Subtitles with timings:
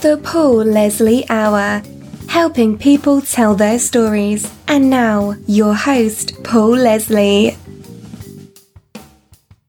[0.00, 1.82] The Paul Leslie Hour,
[2.28, 4.48] helping people tell their stories.
[4.68, 7.56] And now, your host, Paul Leslie.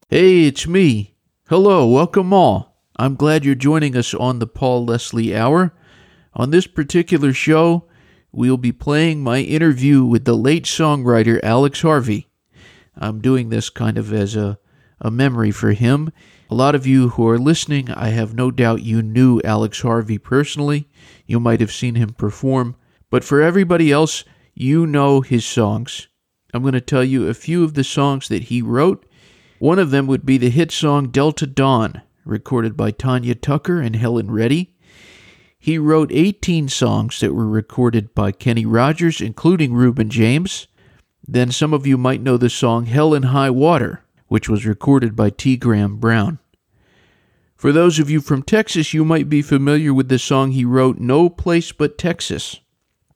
[0.08, 1.16] Hey, it's me.
[1.48, 2.76] Hello, welcome all.
[2.96, 5.72] I'm glad you're joining us on the Paul Leslie Hour.
[6.34, 7.88] On this particular show,
[8.30, 12.28] we'll be playing my interview with the late songwriter Alex Harvey.
[12.96, 14.60] I'm doing this kind of as a,
[15.00, 16.12] a memory for him.
[16.50, 20.18] A lot of you who are listening, I have no doubt you knew Alex Harvey
[20.18, 20.88] personally.
[21.24, 22.74] You might have seen him perform.
[23.08, 26.08] But for everybody else, you know his songs.
[26.52, 29.06] I'm going to tell you a few of the songs that he wrote.
[29.60, 33.94] One of them would be the hit song Delta Dawn, recorded by Tanya Tucker and
[33.94, 34.74] Helen Reddy.
[35.56, 40.66] He wrote 18 songs that were recorded by Kenny Rogers, including Reuben James.
[41.28, 45.16] Then some of you might know the song Hell in High Water, which was recorded
[45.16, 45.56] by T.
[45.56, 46.38] Graham Brown.
[47.56, 50.98] For those of you from Texas, you might be familiar with the song he wrote,
[50.98, 52.60] No Place But Texas.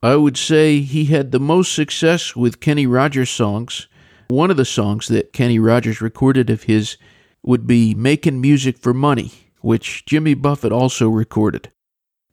[0.03, 3.87] I would say he had the most success with Kenny Rogers songs.
[4.27, 6.97] One of the songs that Kenny Rogers recorded of his
[7.43, 9.31] would be Making Music for Money,
[9.61, 11.71] which Jimmy Buffett also recorded.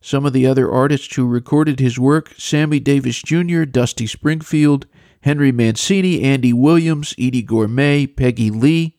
[0.00, 4.86] Some of the other artists who recorded his work Sammy Davis Jr., Dusty Springfield,
[5.22, 8.98] Henry Mancini, Andy Williams, Eydie Gormé, Peggy Lee,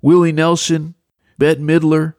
[0.00, 0.94] Willie Nelson,
[1.38, 2.14] Bette Midler,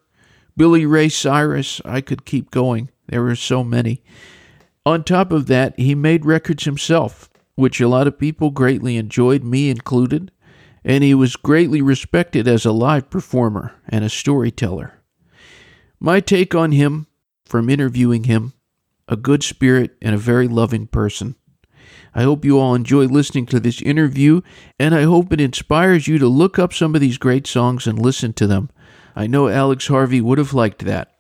[0.58, 1.82] Billy Ray Cyrus.
[1.86, 2.90] I could keep going.
[3.08, 4.04] There were so many.
[4.86, 9.44] On top of that, he made records himself, which a lot of people greatly enjoyed,
[9.44, 10.32] me included,
[10.84, 15.00] and he was greatly respected as a live performer and a storyteller.
[16.00, 17.08] My take on him
[17.46, 18.54] from interviewing him
[19.08, 21.36] a good spirit and a very loving person.
[22.16, 24.42] I hope you all enjoy listening to this interview,
[24.80, 27.98] and I hope it inspires you to look up some of these great songs and
[27.98, 28.70] listen to them.
[29.16, 31.14] I know Alex Harvey would have liked that.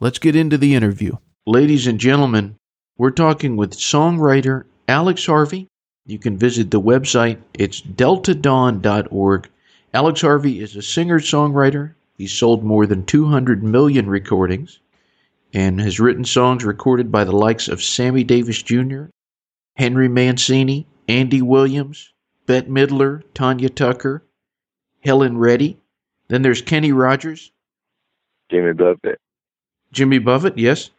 [0.00, 1.16] Let's get into the interview.
[1.46, 2.56] Ladies and gentlemen,
[2.96, 5.68] we're talking with songwriter Alex Harvey.
[6.06, 9.48] You can visit the website, it's deltadawn.org.
[9.92, 11.94] Alex Harvey is a singer songwriter.
[12.16, 14.80] He's sold more than 200 million recordings
[15.52, 19.04] and has written songs recorded by the likes of Sammy Davis Jr.,
[19.80, 22.12] Henry Mancini, Andy Williams,
[22.44, 24.22] Bette Midler, Tanya Tucker,
[25.02, 25.78] Helen Reddy.
[26.28, 27.50] Then there's Kenny Rogers.
[28.50, 29.18] Jimmy Buffett.
[29.90, 30.90] Jimmy Buffett, yes.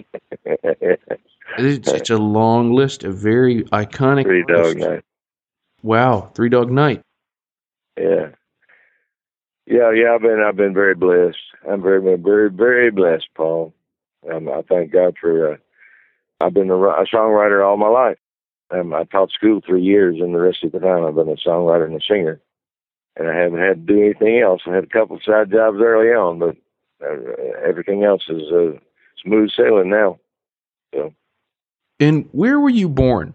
[1.59, 4.23] it's, it's, a long list of very iconic.
[4.23, 5.03] Three Dog Night.
[5.83, 7.03] Wow, Three Dog Night.
[7.99, 8.29] Yeah.
[9.67, 10.15] Yeah, yeah.
[10.15, 11.37] I've been, I've been very blessed.
[11.69, 13.75] I'm very, very, very blessed, Paul.
[14.27, 15.53] Um, I thank God for.
[15.53, 15.57] Uh,
[16.39, 18.17] I've been a, a songwriter all my life.
[18.71, 21.35] Um, I taught school three years, and the rest of the time I've been a
[21.35, 22.39] songwriter and a singer.
[23.17, 24.61] And I haven't had to do anything else.
[24.65, 26.55] I had a couple of side jobs early on, but
[27.03, 27.15] uh,
[27.67, 28.79] everything else is uh,
[29.23, 30.19] smooth sailing now.
[30.93, 31.13] So.
[31.99, 33.33] And where were you born?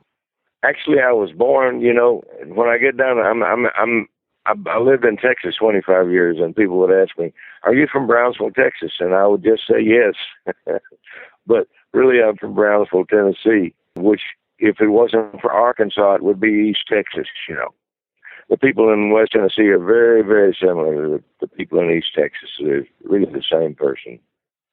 [0.65, 1.81] Actually, I was born.
[1.81, 4.09] You know, when I get down, I'm I'm I'm
[4.47, 7.33] I, I lived in Texas 25 years, and people would ask me,
[7.63, 10.15] "Are you from Brownsville, Texas?" And I would just say yes.
[11.47, 14.23] but really, I'm from Brownsville, Tennessee, which,
[14.59, 17.29] if it wasn't for Arkansas, it would be East Texas.
[17.49, 17.75] You know,
[18.49, 22.51] the people in West Tennessee are very, very similar to the people in East Texas.
[22.61, 24.19] They're really the same person.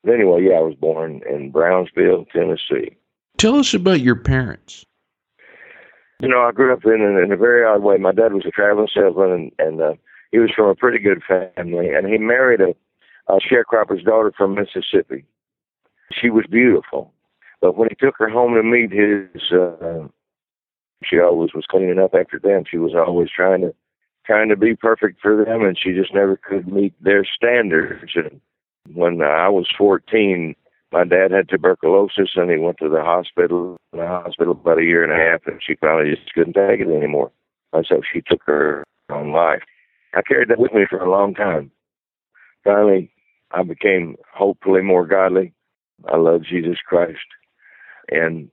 [0.04, 2.96] But anyway, yeah, I was born in Brownsville, Tennessee.
[3.38, 4.86] Tell us about your parents.
[6.22, 7.98] You know, I grew up in, in, in a very odd way.
[7.98, 9.94] My dad was a traveling salesman, and, and uh,
[10.32, 12.74] he was from a pretty good family, and he married a,
[13.32, 15.26] a sharecropper's daughter from Mississippi.
[16.12, 17.14] She was beautiful,
[17.64, 20.06] but when he took her home to meet his, uh,
[21.02, 22.66] she always was cleaning up after them.
[22.70, 23.74] She was always trying to
[24.26, 28.12] trying to be perfect for them, and she just never could meet their standards.
[28.16, 28.42] And
[28.94, 30.56] when I was 14,
[30.92, 34.84] my dad had tuberculosis and he went to the hospital in the hospital about a
[34.84, 37.32] year and a half and she finally just couldn't take it anymore.
[37.72, 39.64] And so she took her own life.
[40.14, 41.72] I carried that with me for a long time.
[42.66, 43.10] Finally
[43.52, 45.54] i became hopefully more godly.
[46.08, 47.26] I love jesus christ
[48.10, 48.50] and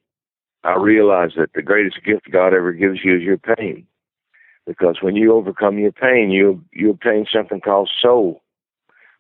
[0.64, 3.86] i realized that the greatest gift god ever gives you is your pain
[4.66, 8.42] because when you overcome your pain you you obtain something called soul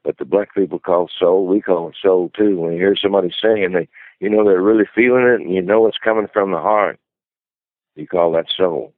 [0.02, 2.58] but the black people call soul, we call it soul too.
[2.58, 3.88] When you hear somebody singing, they,
[4.18, 6.98] you know, they're really feeling it, and you know it's coming from the heart.
[7.96, 8.94] You call that soul.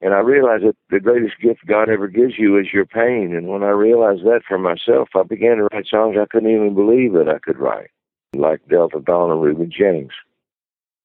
[0.00, 3.34] And I realized that the greatest gift God ever gives you is your pain.
[3.36, 6.74] And when I realized that for myself, I began to write songs I couldn't even
[6.74, 7.90] believe that I could write,
[8.34, 10.12] like Delta Dawn and Reuben James.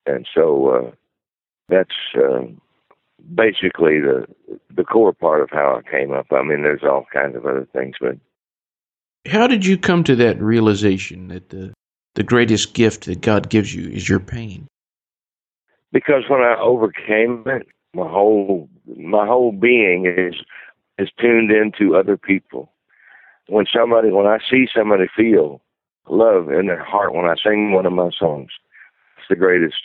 [0.05, 0.91] And so uh,
[1.69, 2.41] that's uh,
[3.33, 4.25] basically the
[4.75, 6.27] the core part of how I came up.
[6.31, 8.17] I mean, there's all kinds of other things, but
[9.27, 11.73] how did you come to that realization that the
[12.15, 14.67] the greatest gift that God gives you is your pain?
[15.91, 20.35] Because when I overcame it, my whole my whole being is
[20.97, 22.71] is tuned into other people.
[23.47, 25.61] When somebody when I see somebody feel
[26.07, 28.51] love in their heart when I sing one of my songs,
[29.29, 29.77] the greatest.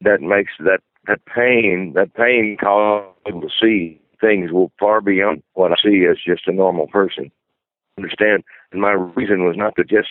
[0.00, 5.42] That makes that that pain that pain causes people to see things will far beyond
[5.54, 7.30] what I see as just a normal person.
[7.96, 8.44] Understand?
[8.72, 10.08] And my reason was not to just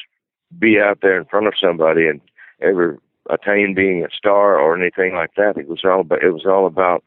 [0.57, 2.22] be out there in front of somebody and
[2.62, 3.00] ever
[3.30, 5.57] attain being a star or anything like that.
[5.57, 7.04] It was all about, it was all about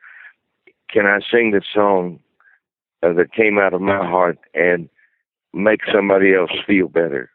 [0.88, 2.20] can I sing the song
[3.02, 4.88] uh, that came out of my heart and
[5.52, 7.30] make somebody else feel better,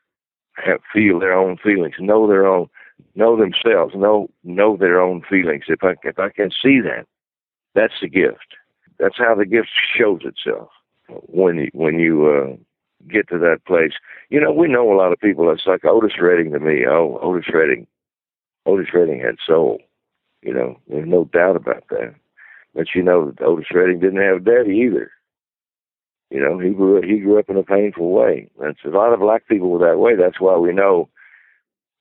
[0.64, 2.68] have, feel their own feelings, know their own,
[3.16, 5.66] know themselves, know know their own feelings.
[5.68, 7.06] If I if I can see that,
[7.74, 8.56] that's the gift.
[9.00, 10.70] That's how the gift shows itself
[11.08, 12.56] when you when you uh,
[13.12, 13.94] get to that place.
[14.30, 15.50] You know, we know a lot of people.
[15.52, 16.86] It's like Otis Redding to me.
[16.88, 17.88] Oh, Otis Redding.
[18.66, 19.80] Otis Redding had soul.
[20.42, 22.16] You know, there's no doubt about that.
[22.76, 25.12] But you know that Otis Redding didn't have a daddy either.
[26.30, 28.50] You know, he grew he grew up in a painful way.
[28.60, 30.16] That's a lot of black people were that way.
[30.16, 31.10] That's why we know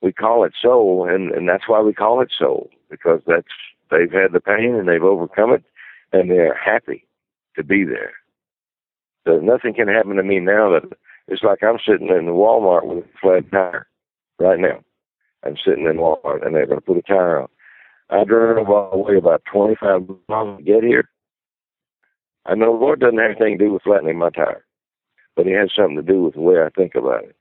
[0.06, 3.48] we call it soul, and and that's why we call it soul because that's
[3.90, 5.64] they've had the pain and they've overcome it,
[6.12, 7.04] and they're happy
[7.56, 8.12] to be there.
[9.26, 12.86] So nothing can happen to me now that it's like I'm sitting in the Walmart
[12.86, 13.88] with a flat tire
[14.38, 14.84] right now.
[15.42, 17.48] I'm sitting in Walmart and they're going to put a tire on.
[18.08, 21.08] I drove all the way about 25 miles to get here.
[22.44, 24.64] I know the Lord doesn't have anything to do with flattening my tire,
[25.34, 27.36] but He has something to do with the way I think about it.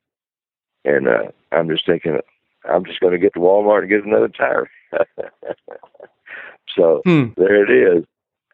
[0.85, 2.19] And uh, I'm just thinking,
[2.69, 4.69] I'm just going to get to Walmart and get another tire.
[6.75, 7.27] so hmm.
[7.37, 8.05] there it is.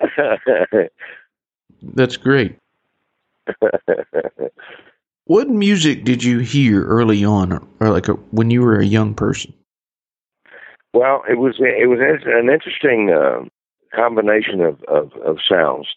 [1.81, 2.57] That's great.
[5.25, 9.13] what music did you hear early on, or like a, when you were a young
[9.13, 9.53] person?
[10.93, 13.45] Well, it was it was an interesting uh,
[13.95, 15.87] combination of, of, of sounds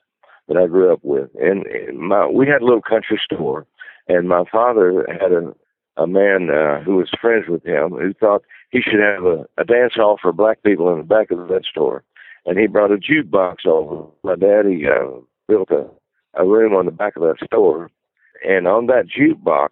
[0.49, 1.67] that I grew up with, and
[1.99, 3.67] my we had a little country store,
[4.09, 5.55] and my father had a
[5.97, 9.65] a man uh, who was friends with him who thought he should have a, a
[9.65, 12.03] dance hall for black people in the back of that store,
[12.47, 14.09] and he brought a jukebox over.
[14.23, 15.89] My daddy uh, built a
[16.37, 17.91] a room on the back of that store,
[18.47, 19.71] and on that jukebox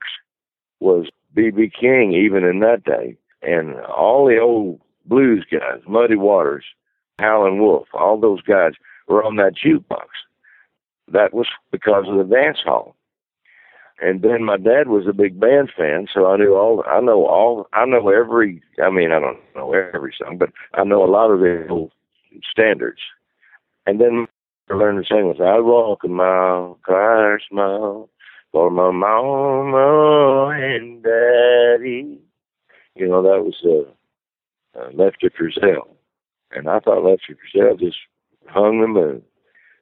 [0.80, 1.70] was B.B.
[1.78, 6.64] King, even in that day, and all the old blues guys, Muddy Waters,
[7.18, 8.72] Howlin' Wolf, all those guys
[9.08, 10.06] were on that jukebox.
[11.08, 12.96] That was because of the dance hall.
[14.00, 16.82] And then my dad was a big band fan, so I knew all.
[16.88, 17.68] I know all.
[17.72, 18.62] I know every.
[18.82, 21.92] I mean, I don't know every song, but I know a lot of the old
[22.50, 23.00] standards.
[23.86, 24.26] And then
[24.70, 28.08] I learned to sing was I walk a mile, cry a smile
[28.52, 32.18] for my mama and daddy.
[32.94, 35.88] You know, that was uh, uh, Lefty Frizzell.
[36.50, 37.96] And I thought Lefty Frizzell just
[38.46, 39.22] hung the moon.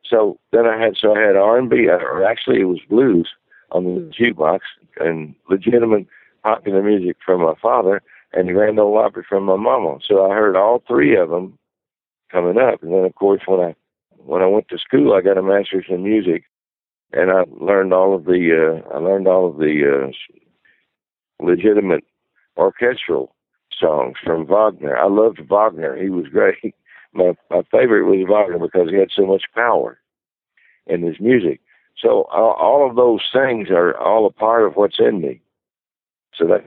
[0.08, 3.28] So then I had, so I had R&B, or actually it was blues
[3.72, 4.60] on the jukebox
[4.98, 6.06] and legitimate
[6.42, 8.02] popular music from my father
[8.32, 9.98] and Grand Ole Opry from my mama.
[10.06, 11.58] So I heard all three of them
[12.30, 12.82] coming up.
[12.82, 13.74] And then, of course, when I
[14.16, 16.44] when I went to school, I got a master's in music,
[17.12, 22.04] and I learned all of the uh, I learned all of the uh, legitimate
[22.56, 23.34] orchestral
[23.76, 24.96] songs from Wagner.
[24.96, 26.74] I loved Wagner; he was great.
[27.12, 29.98] My my favorite was Wagner because he had so much power
[30.86, 31.60] in his music.
[32.00, 35.40] So all, all of those things are all a part of what's in me.
[36.34, 36.64] So that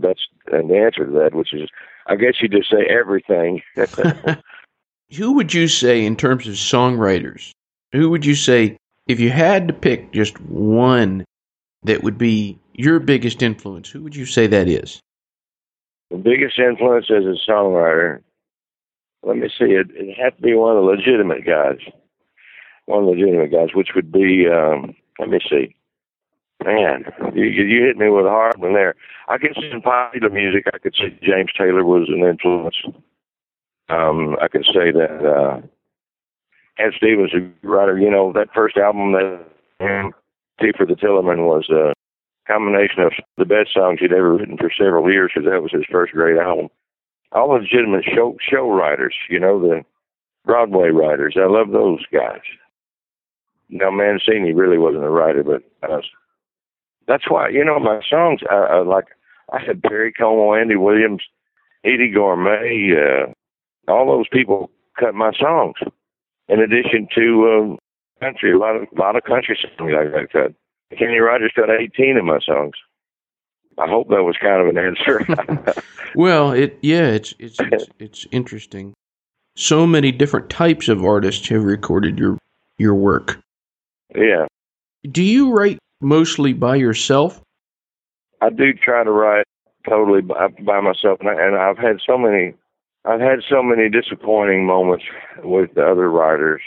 [0.00, 0.20] that's
[0.50, 1.68] and the answer to that, which is,
[2.06, 3.62] I guess you just say everything.
[5.16, 7.50] who would you say, in terms of songwriters,
[7.92, 11.24] who would you say, if you had to pick just one
[11.84, 15.00] that would be your biggest influence, who would you say that is?
[16.10, 18.20] The biggest influence as a songwriter,
[19.22, 21.78] let me see, it, it'd have to be one of the legitimate guys.
[22.86, 25.74] One of the legitimate guys, which would be, um, let me see.
[26.64, 28.94] Man, you, you hit me with a hard one there.
[29.28, 32.76] I guess in popular music, I could say James Taylor was an influence.
[33.88, 35.60] Um, I could say that uh,
[36.78, 40.12] Ed Stevens, a writer, you know, that first album that
[40.60, 41.92] Tea for the Tillerman was a
[42.46, 45.84] combination of the best songs he'd ever written for several years because that was his
[45.90, 46.68] first great album.
[47.32, 49.82] All legitimate show show writers, you know, the
[50.44, 51.36] Broadway writers.
[51.36, 52.40] I love those guys.
[53.72, 56.02] Now, Mancini really wasn't a writer, but uh,
[57.08, 58.40] that's why you know my songs.
[58.48, 59.06] I, I like
[59.50, 61.22] I had Perry Como, Andy Williams,
[61.84, 65.76] Eydie Gormé, uh, all those people cut my songs.
[66.48, 67.78] In addition to um,
[68.20, 70.54] country, a lot of a lot of country songs I got cut.
[70.98, 72.74] Kenny Rogers cut 18 of my songs.
[73.78, 75.82] I hope that was kind of an answer.
[76.14, 78.92] well, it yeah, it's, it's it's it's interesting.
[79.56, 82.38] So many different types of artists have recorded your
[82.78, 83.41] your work.
[84.14, 84.46] Yeah.
[85.10, 87.40] Do you write mostly by yourself?
[88.40, 89.46] I do try to write
[89.88, 92.54] totally by, uh, by myself, and, I, and I've had so many,
[93.04, 95.04] I've had so many disappointing moments
[95.42, 96.60] with the other writers,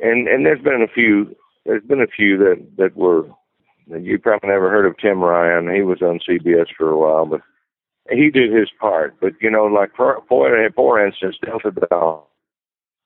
[0.00, 3.28] and and there's been a few, there's been a few that that were,
[3.88, 5.74] you probably never heard of Tim Ryan.
[5.74, 7.40] He was on CBS for a while, but
[8.10, 9.16] he did his part.
[9.20, 12.22] But you know, like for for, for instance, Delta Dawn,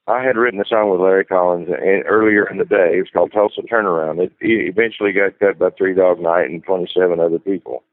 [0.06, 2.96] I had written a song with Larry Collins and earlier in the day.
[2.96, 4.20] It was called Tulsa Turnaround.
[4.20, 7.84] It eventually got cut by Three Dog Night and 27 other people.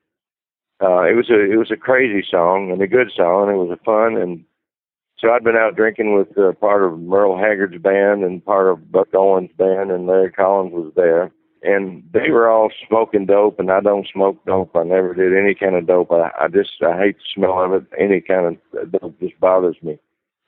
[0.82, 3.50] Uh, it was a it was a crazy song and a good song.
[3.50, 4.46] And it was a fun and
[5.20, 8.92] so I'd been out drinking with uh, part of Merle Haggard's band and part of
[8.92, 11.32] Buck Owens' band, and Larry Collins was there.
[11.64, 14.76] And they were all smoking dope, and I don't smoke dope.
[14.76, 16.12] I never did any kind of dope.
[16.12, 17.88] I, I just I hate the smell of it.
[18.00, 19.98] Any kind of dope just bothers me.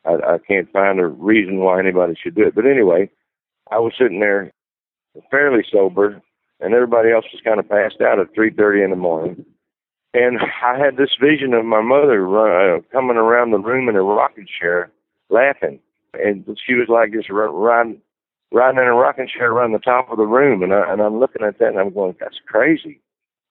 [0.05, 2.55] I, I can't find a reason why anybody should do it.
[2.55, 3.09] But anyway,
[3.71, 4.51] I was sitting there
[5.29, 6.21] fairly sober,
[6.59, 9.45] and everybody else was kind of passed out at 3:30 in the morning.
[10.13, 13.95] And I had this vision of my mother run, uh, coming around the room in
[13.95, 14.91] a rocking chair,
[15.29, 15.79] laughing,
[16.13, 18.01] and she was like just riding,
[18.51, 20.63] riding in a rocking chair around the top of the room.
[20.63, 23.01] And, I, and I'm looking at that, and I'm going, "That's crazy."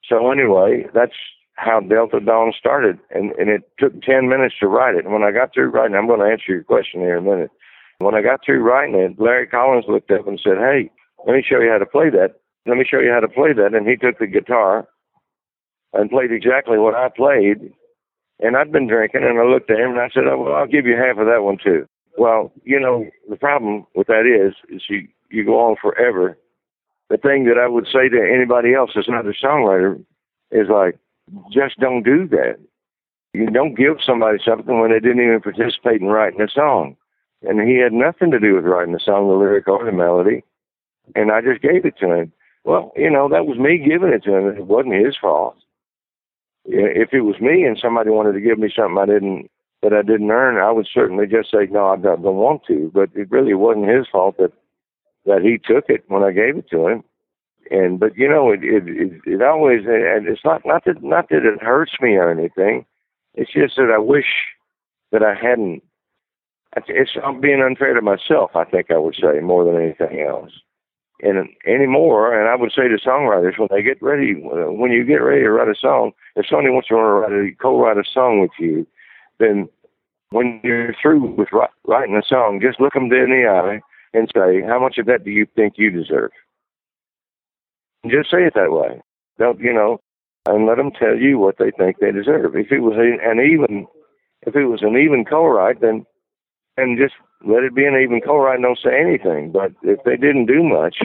[0.08, 1.12] So anyway, that's
[1.58, 5.04] how Delta Dawn started, and and it took ten minutes to write it.
[5.04, 7.30] And when I got through writing, I'm going to answer your question here in a
[7.30, 7.50] minute.
[7.98, 10.90] When I got through writing it, Larry Collins looked up and said, "Hey,
[11.26, 12.36] let me show you how to play that.
[12.64, 14.86] Let me show you how to play that." And he took the guitar
[15.92, 17.72] and played exactly what I played.
[18.40, 20.68] And I'd been drinking, and I looked at him and I said, "Oh, well, I'll
[20.68, 24.54] give you half of that one too." Well, you know, the problem with that is,
[24.72, 26.38] is you you go on forever.
[27.10, 29.98] The thing that I would say to anybody else that's not a songwriter
[30.52, 30.98] is like,
[31.52, 32.58] just don't do that.
[33.34, 36.96] You don't give somebody something when they didn't even participate in writing a song.
[37.42, 40.42] And he had nothing to do with writing the song, the lyric, or the melody.
[41.14, 42.32] And I just gave it to him.
[42.64, 44.48] Well, you know, that was me giving it to him.
[44.48, 45.56] It wasn't his fault.
[46.64, 49.50] If it was me and somebody wanted to give me something I didn't
[49.82, 52.90] that I didn't earn, I would certainly just say no, I don't want to.
[52.92, 54.52] But it really wasn't his fault that
[55.24, 57.04] that he took it when I gave it to him
[57.70, 61.28] and but you know it it it, it always and it's not not that not
[61.30, 62.84] that it hurts me or anything.
[63.34, 64.26] It's just that I wish
[65.12, 65.82] that I hadn't.
[66.86, 68.52] It's I'm being unfair to myself.
[68.54, 70.52] I think I would say more than anything else.
[71.20, 75.16] And anymore, and I would say to songwriters when they get ready, when you get
[75.16, 78.52] ready to write a song, if somebody wants to write a co-write a song with
[78.60, 78.86] you,
[79.40, 79.68] then
[80.30, 81.48] when you're through with
[81.84, 83.80] writing a song, just look them dead in the eye
[84.14, 86.30] and say, how much of that do you think you deserve?
[88.06, 89.00] Just say it that way.
[89.38, 90.00] Don't you know?
[90.46, 92.56] And let them tell you what they think they deserve.
[92.56, 93.86] If it was an even,
[94.42, 96.06] if it was an even co-write, then
[96.76, 97.14] and just
[97.44, 98.54] let it be an even co-write.
[98.54, 99.52] And don't say anything.
[99.52, 101.02] But if they didn't do much,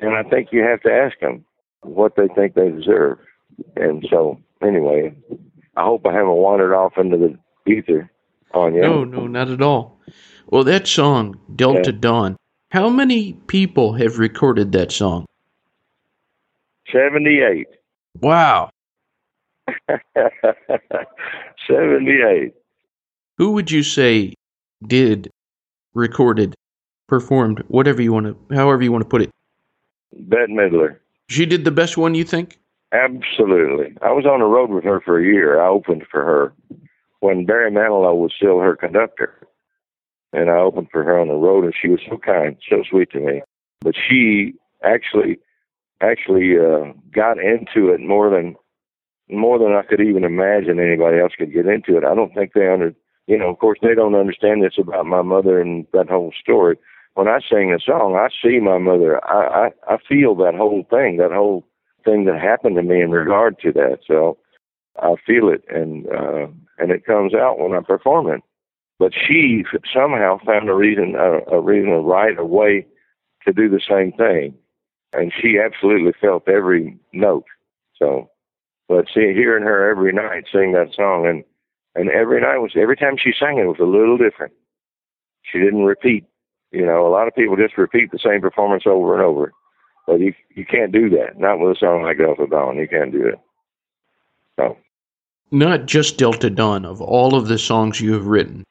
[0.00, 1.44] then I think you have to ask them
[1.82, 3.18] what they think they deserve.
[3.74, 5.14] And so, anyway,
[5.76, 7.38] I hope I haven't wandered off into the
[7.70, 8.10] ether
[8.52, 8.82] on you.
[8.82, 9.98] No, no, not at all.
[10.46, 11.98] Well, that song, Delta yeah.
[11.98, 12.36] Dawn,
[12.70, 15.26] how many people have recorded that song?
[16.92, 17.66] 78.
[18.20, 18.70] Wow.
[21.68, 22.54] 78.
[23.38, 24.34] Who would you say
[24.86, 25.30] did,
[25.94, 26.54] recorded,
[27.08, 29.30] performed, whatever you want to, however you want to put it?
[30.12, 30.98] Bette Midler.
[31.28, 32.58] She did the best one, you think?
[32.92, 33.96] Absolutely.
[34.00, 35.60] I was on the road with her for a year.
[35.60, 36.52] I opened for her
[37.20, 39.34] when Barry Manilow was still her conductor.
[40.32, 43.10] And I opened for her on the road, and she was so kind, so sweet
[43.10, 43.42] to me.
[43.80, 45.38] But she actually
[46.00, 48.56] actually uh, got into it more than
[49.28, 52.04] more than I could even imagine anybody else could get into it.
[52.04, 52.94] I don't think they under
[53.26, 56.76] you know, of course they don't understand this about my mother and that whole story.
[57.14, 59.24] When I sing a song, I see my mother.
[59.26, 61.66] I I, I feel that whole thing, that whole
[62.04, 63.98] thing that happened to me in regard to that.
[64.06, 64.38] So
[65.02, 66.46] I feel it and uh
[66.78, 68.42] and it comes out when I perform it.
[68.98, 72.86] But she somehow found a reason a, a reason a right a way
[73.46, 74.54] to do the same thing
[75.12, 77.44] and she absolutely felt every note.
[77.98, 78.30] So,
[78.88, 81.44] but see, hearing her every night sing that song, and
[81.94, 84.52] and every night was every time she sang it was a little different.
[85.42, 86.24] She didn't repeat.
[86.72, 89.52] You know, a lot of people just repeat the same performance over and over,
[90.06, 91.38] but you you can't do that.
[91.38, 92.76] Not with a song like Delta Dawn.
[92.76, 93.38] You can't do it.
[94.58, 94.76] So.
[95.52, 96.84] Not just Delta Dawn.
[96.84, 98.64] Of all of the songs you have written,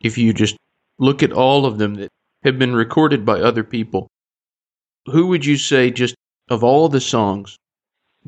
[0.00, 0.56] if you just
[0.98, 2.08] look at all of them that
[2.42, 4.08] have been recorded by other people,
[5.06, 6.14] who would you say just
[6.48, 7.58] of all the songs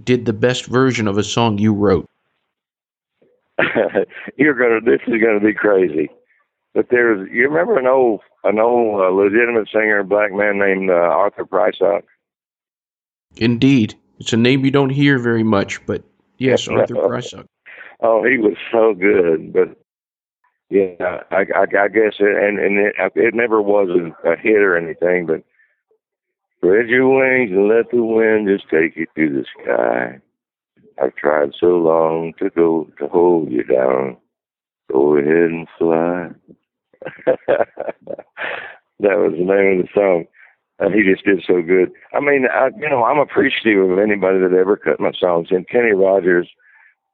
[0.03, 2.09] did the best version of a song you wrote?
[4.37, 4.81] You're gonna.
[4.81, 6.11] This is gonna be crazy.
[6.75, 7.31] But there's.
[7.31, 12.03] You remember an old, an old uh, legitimate singer, black man named uh, Arthur Prysock.
[13.37, 16.03] Indeed, it's a name you don't hear very much, but
[16.39, 17.47] yes, Arthur Prysock.
[18.01, 19.77] Oh, he was so good, but
[20.69, 24.57] yeah, I, I, I guess it, and and it, it never was a, a hit
[24.57, 25.45] or anything, but
[26.65, 30.19] spread your wings and let the wind just take you to the sky.
[31.03, 34.17] I've tried so long to go to hold you down.
[34.91, 36.29] Go ahead and fly.
[37.47, 37.67] that
[39.01, 40.25] was the name of the song.
[40.79, 41.91] And he just did so good.
[42.15, 45.49] I mean, I, you know, I'm appreciative of anybody that ever cut my songs.
[45.51, 46.49] And Kenny Rogers,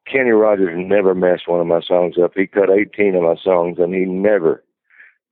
[0.06, 2.32] Kenny Rogers never messed one of my songs up.
[2.36, 4.62] He cut 18 of my songs, and he never,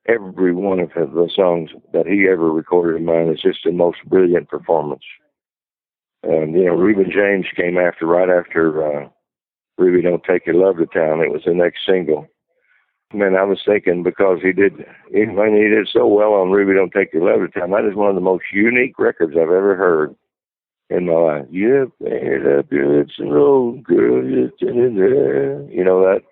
[0.08, 3.98] every one of the songs that he ever recorded of mine is just the most
[4.06, 5.04] brilliant performance.
[6.22, 9.08] And you know, Reuben James came after right after uh,
[9.76, 11.20] Ruby Don't Take Your Love to Town.
[11.20, 12.26] It was the next single.
[13.14, 14.72] Man, I was thinking because he did,
[15.10, 17.70] he, he did so well on Ruby Don't Take Your Love to Town.
[17.70, 20.14] That is one of the most unique records I've ever heard
[20.90, 21.46] in my life.
[21.50, 25.62] You painted up your lips and roll, girl, you're in there.
[25.70, 26.22] You know that,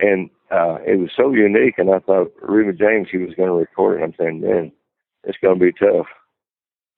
[0.00, 1.74] and uh, it was so unique.
[1.78, 4.04] And I thought Reuben James, he was going to record it.
[4.04, 4.72] I'm saying, man,
[5.24, 6.06] it's going to be tough.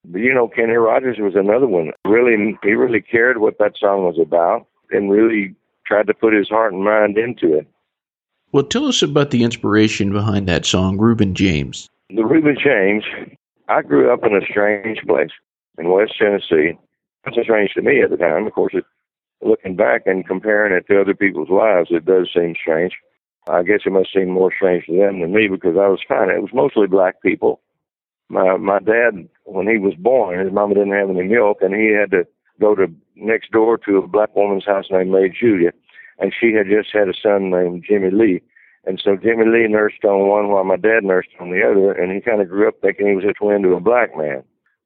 [0.04, 1.92] But you know, Kenny Rogers was another one.
[2.06, 5.54] Really, he really cared what that song was about, and really
[5.86, 7.66] tried to put his heart and mind into it.
[8.52, 11.88] Well, tell us about the inspiration behind that song, Reuben James.
[12.08, 13.04] The Reuben James.
[13.68, 15.30] I grew up in a strange place
[15.78, 16.76] in West Tennessee.
[17.26, 18.46] It's strange to me at the time.
[18.46, 18.84] Of course, it,
[19.42, 22.94] looking back and comparing it to other people's lives, it does seem strange.
[23.50, 26.36] I guess it must seem more strange to them than me because I was finding
[26.36, 27.60] it was mostly black people
[28.30, 31.92] my my dad when he was born, his mama didn't have any milk, and he
[31.92, 32.26] had to
[32.60, 35.72] go to next door to a black woman's house named May Julia,
[36.18, 38.42] and she had just had a son named Jimmy Lee.
[38.84, 42.12] And so Jimmy Lee nursed on one while my dad nursed on the other, and
[42.12, 44.42] he kind of grew up thinking he was a twin to a black man.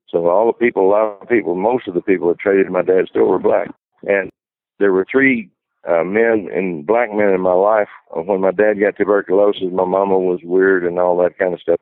[0.09, 2.83] So all the people, a lot of people, most of the people that traded my
[2.83, 3.69] dad's store were black.
[4.03, 4.31] And
[4.79, 5.51] there were three
[5.89, 7.89] uh, men and black men in my life.
[8.11, 11.81] When my dad got tuberculosis, my mama was weird and all that kind of stuff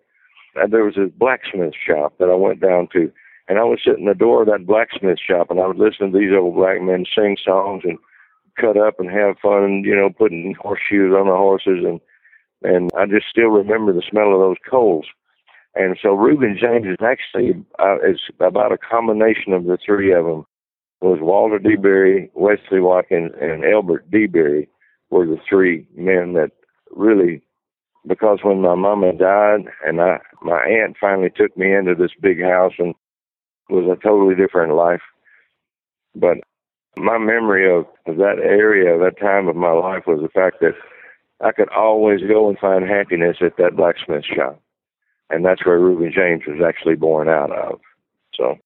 [0.55, 3.11] and there was a blacksmith shop that I went down to,
[3.49, 6.12] and I would sit in the door of that blacksmith shop, and I would listen
[6.12, 7.99] to these old black men sing songs and
[8.61, 12.01] cut up and have fun, you know, putting horseshoes on the horses, and
[12.65, 15.07] and I just still remember the smell of those coals.
[15.75, 20.27] And so Reuben James is actually uh, is about a combination of the three of
[20.27, 20.47] them.
[21.03, 21.75] Was Walter D.
[21.77, 24.27] Berry, Wesley Watkins, and Elbert D.
[24.27, 24.69] Berry
[25.11, 26.53] were the three men that
[26.93, 27.43] really
[28.07, 32.41] because when my mama died and I my aunt finally took me into this big
[32.41, 32.95] house and
[33.69, 35.03] was a totally different life.
[36.15, 36.38] But
[36.97, 40.75] my memory of, of that area, that time of my life was the fact that
[41.41, 44.61] I could always go and find happiness at that blacksmith shop.
[45.31, 47.81] And that's where Reuben James was actually born out of.
[48.35, 48.59] So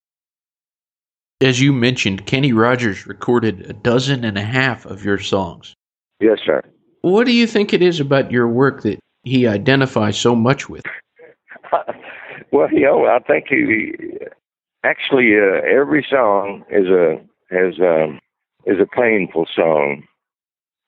[1.40, 5.74] as you mentioned, Kenny Rogers recorded a dozen and a half of your songs.
[6.20, 6.62] Yes, sir.
[7.02, 10.84] What do you think it is about your work that he identifies so much with?
[12.52, 13.92] well, you know, I think he
[14.82, 17.20] actually uh, every song is a
[17.50, 18.18] has um,
[18.64, 20.04] is a painful song,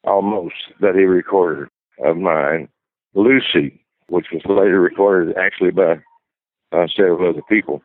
[0.05, 1.69] almost that he recorded
[2.03, 2.69] of mine.
[3.15, 5.99] Lucy, which was later recorded actually by
[6.73, 7.83] uh, several other people,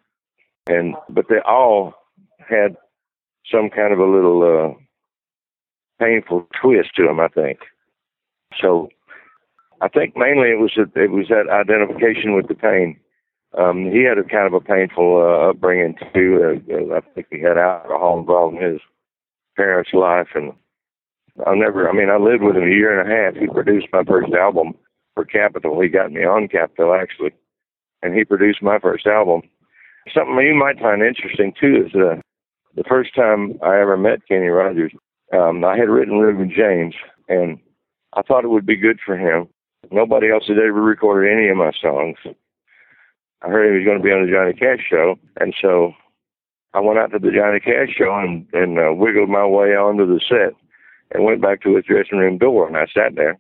[0.67, 1.93] and but they all
[2.49, 2.75] had
[3.51, 7.19] some kind of a little uh, painful twist to them.
[7.19, 7.59] I think
[8.59, 8.89] so.
[9.81, 12.99] I think mainly it was it was that identification with the pain.
[13.57, 16.61] Um, he had a kind of a painful uh, upbringing too.
[16.69, 18.81] Uh, I think he had alcohol involved in his
[19.55, 20.53] parents' life, and
[21.45, 21.89] I never.
[21.89, 23.35] I mean, I lived with him a year and a half.
[23.35, 24.73] He produced my first album
[25.13, 25.81] for Capitol.
[25.81, 27.31] He got me on Capitol actually,
[28.01, 29.41] and he produced my first album.
[30.13, 32.22] Something you might find interesting too is uh,
[32.75, 34.91] the first time I ever met Kenny Rogers.
[35.31, 36.93] Um, I had written Reuben James,
[37.27, 37.59] and
[38.13, 39.47] I thought it would be good for him
[39.91, 42.17] Nobody else had ever recorded any of my songs.
[43.41, 45.93] I heard he was going to be on the Johnny Cash show, and so
[46.73, 50.07] I went out to the Johnny Cash show and, and uh, wiggled my way onto
[50.07, 50.55] the set
[51.11, 53.37] and went back to his dressing room door, and I sat there.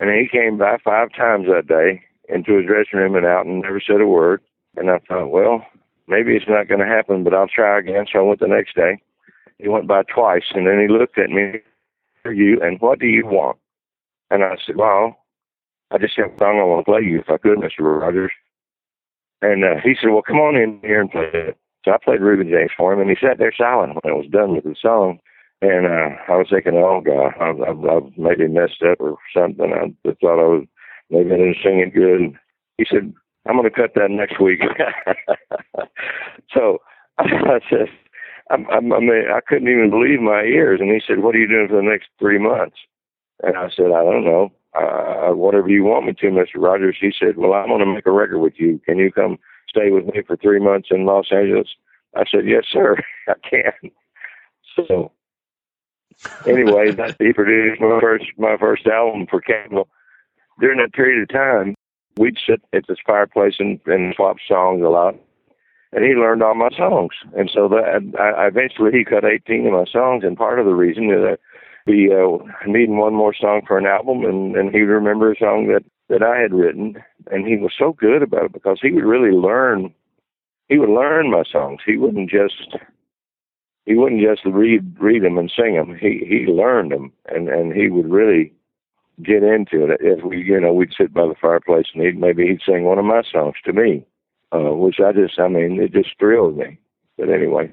[0.00, 3.60] And he came by five times that day into his dressing room and out and
[3.60, 4.40] never said a word.
[4.76, 5.64] And I thought, well,
[6.06, 8.06] maybe it's not going to happen, but I'll try again.
[8.12, 9.02] So I went the next day.
[9.58, 11.60] He went by twice, and then he looked at me,
[12.24, 13.58] you, and what do you want?
[14.30, 15.16] And I said, well,
[15.90, 18.00] I just have a song I want to play you if I could, Mr.
[18.00, 18.32] Rogers.
[19.42, 21.58] And uh, he said, well, come on in here and play it.
[21.84, 24.26] So I played Reuben James for him, and he sat there silent when I was
[24.30, 25.18] done with the song.
[25.60, 29.72] And uh, I was thinking, oh God, I've, I, I maybe messed up or something.
[29.72, 30.66] I thought I was
[31.10, 32.36] maybe I didn't sing it good.
[32.78, 33.12] He said,
[33.46, 34.60] I'm going to cut that next week.
[36.52, 36.78] so
[37.18, 37.88] I said,
[38.50, 40.80] I, I, I mean, I couldn't even believe my ears.
[40.80, 42.76] And he said, "What are you doing for the next three months?"
[43.42, 44.52] And I said, "I don't know.
[44.74, 46.56] Uh, whatever you want me to, Mr.
[46.56, 48.80] Rogers." He said, "Well, I'm going to make a record with you.
[48.84, 51.68] Can you come stay with me for three months in Los Angeles?"
[52.16, 52.96] I said, "Yes, sir.
[53.28, 53.90] I can."
[54.76, 55.12] So
[56.46, 59.88] anyway, that he produced my first my first album for Capitol.
[60.60, 61.73] During that period of time,
[62.18, 65.16] we'd sit at this fireplace and, and swap songs a lot
[65.94, 67.12] and he learned all my songs.
[67.36, 70.74] And so that I, eventually he cut 18 of my songs, and part of the
[70.74, 71.38] reason is that
[71.86, 75.38] be uh, needing one more song for an album, and and he would remember a
[75.38, 76.96] song that that I had written,
[77.30, 79.94] and he was so good about it because he would really learn.
[80.68, 81.80] He would learn my songs.
[81.86, 82.76] He wouldn't just
[83.86, 85.94] he wouldn't just read read them and sing them.
[85.94, 88.52] He he learned them, and and he would really
[89.22, 90.00] get into it.
[90.00, 92.98] If we you know we'd sit by the fireplace and he'd maybe he'd sing one
[92.98, 94.04] of my songs to me
[94.54, 96.78] uh, which I just, I mean, it just thrilled me.
[97.18, 97.70] But anyway.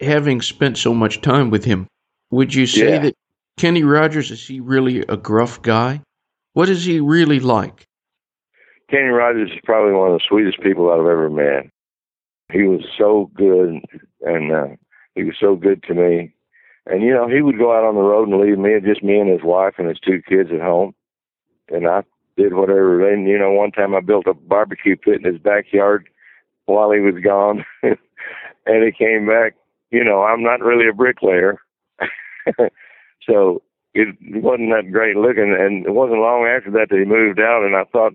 [0.00, 1.88] Having spent so much time with him,
[2.30, 2.98] would you say yeah.
[3.00, 3.14] that
[3.56, 6.02] Kenny Rogers, is he really a gruff guy?
[6.52, 7.86] What is he really like?
[8.90, 11.70] Kenny Rogers is probably one of the sweetest people I've ever met.
[12.52, 13.80] He was so good,
[14.22, 14.68] and uh,
[15.14, 16.32] he was so good to me.
[16.88, 19.18] And you know, he would go out on the road and leave me, just me
[19.18, 20.94] and his wife and his two kids at home.
[21.68, 22.02] And I
[22.36, 23.06] did whatever.
[23.06, 26.08] And you know, one time I built a barbecue pit in his backyard
[26.64, 29.54] while he was gone, and he came back.
[29.90, 31.58] You know, I'm not really a bricklayer,
[33.22, 33.62] so
[33.94, 35.56] it wasn't that great looking.
[35.58, 38.14] And it wasn't long after that that he moved out, and I thought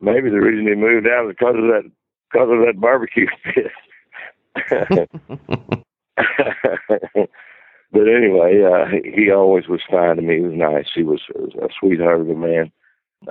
[0.00, 1.90] maybe the reason he moved out was because of that
[2.32, 3.70] because of that barbecue pit.
[7.92, 10.36] But anyway, uh, he always was fine to me.
[10.36, 10.86] He was nice.
[10.94, 12.72] He was, a sweetheart of a man.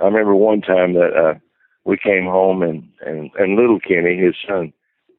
[0.00, 1.38] I remember one time that uh
[1.84, 4.72] we came home and and and little Kenny, his son,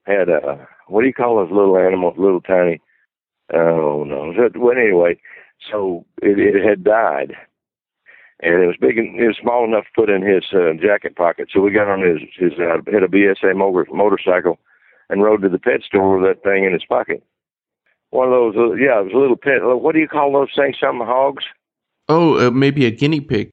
[0.06, 2.82] had a what do you call those little animals, little tiny?
[3.54, 4.34] Oh no.
[4.56, 5.20] Well, anyway,
[5.72, 7.34] so it, it had died,
[8.42, 8.98] and it was big.
[8.98, 11.50] And, it was small enough to put in his uh, jacket pocket.
[11.54, 14.58] So we got on his his uh, had a BSA motor, motorcycle,
[15.10, 17.24] and rode to the pet store with that thing in his pocket.
[18.14, 19.64] One of those, uh, yeah, it was a little pet.
[19.64, 20.76] What do you call those things?
[20.80, 21.46] Some hogs?
[22.08, 23.50] Oh, uh, maybe a guinea pig.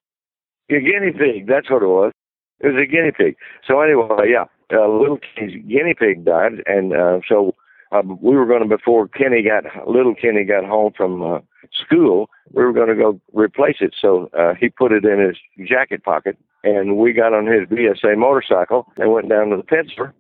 [0.69, 1.47] A guinea pig.
[1.47, 2.13] That's what it was.
[2.61, 3.37] It was a guinea pig.
[3.67, 7.55] So anyway, yeah, uh, little guinea pig died, and uh, so
[7.93, 11.41] um, we were going to before Kenny got little Kenny got home from uh,
[11.75, 13.95] school, we were going to go replace it.
[14.01, 15.37] So uh, he put it in his
[15.69, 19.87] jacket pocket, and we got on his BSA motorcycle and went down to the pet
[19.93, 20.15] store.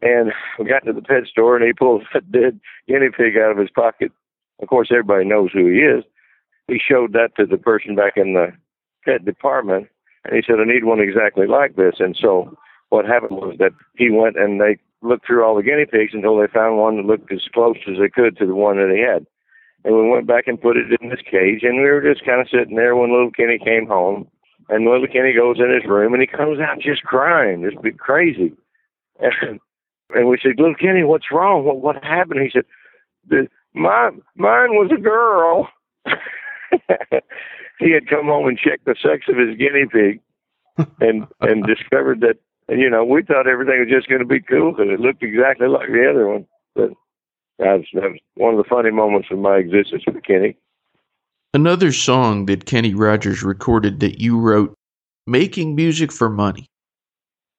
[0.00, 3.52] And we got to the pet store, and he pulled a dead guinea pig out
[3.52, 4.12] of his pocket.
[4.60, 6.04] Of course, everybody knows who he is.
[6.68, 8.52] He showed that to the person back in the
[9.04, 9.88] pet department,
[10.24, 11.96] and he said, I need one exactly like this.
[11.98, 12.56] And so
[12.90, 16.38] what happened was that he went and they looked through all the guinea pigs until
[16.38, 19.00] they found one that looked as close as they could to the one that they
[19.00, 19.26] had.
[19.84, 22.40] And we went back and put it in this cage, and we were just kind
[22.40, 24.28] of sitting there when little Kenny came home.
[24.68, 27.92] And little Kenny goes in his room, and he comes out just crying, just be
[27.92, 28.52] crazy.
[29.20, 29.60] And,
[30.14, 31.64] and we said, little Kenny, what's wrong?
[31.64, 32.40] What what happened?
[32.40, 32.64] He said,
[33.28, 35.68] the, my mine was a girl.
[37.78, 40.20] he had come home and checked the sex of his guinea pig,
[41.00, 42.38] and and discovered that
[42.72, 45.22] and you know we thought everything was just going to be cool because it looked
[45.22, 46.46] exactly like the other one.
[46.74, 46.90] But
[47.58, 50.56] that was, that was one of the funny moments of my existence with Kenny.
[51.52, 54.74] Another song that Kenny Rogers recorded that you wrote,
[55.26, 56.66] "Making Music for Money."